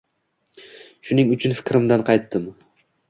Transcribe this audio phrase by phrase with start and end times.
[1.09, 2.49] Shuning uchun fikrimdan qaytdim.